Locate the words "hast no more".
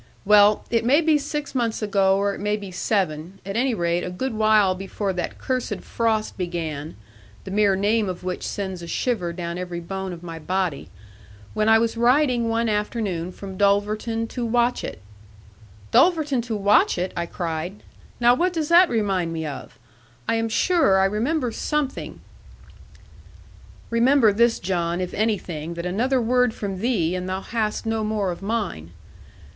27.41-28.31